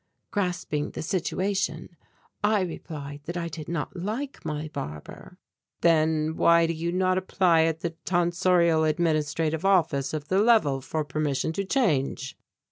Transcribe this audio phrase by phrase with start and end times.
[0.31, 1.95] Grasping the situation
[2.43, 5.37] I replied that I did not like my barber.
[5.81, 11.05] "Then why do you not apply at the Tonsorial Administrative Office of the level for
[11.05, 12.35] permission to change?"